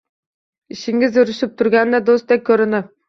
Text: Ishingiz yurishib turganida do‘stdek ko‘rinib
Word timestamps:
Ishingiz 0.75 1.19
yurishib 1.21 1.53
turganida 1.61 2.01
do‘stdek 2.09 2.43
ko‘rinib 2.51 2.91